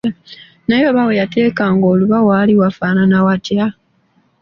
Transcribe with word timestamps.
Naye 0.67 0.83
oba 0.91 1.07
we 1.07 1.19
yateekanga 1.21 1.85
oluba 1.93 2.17
waali 2.27 2.53
wafaanana 2.61 3.17
watya? 3.25 3.65